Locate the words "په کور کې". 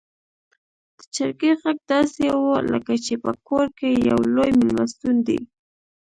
3.23-3.89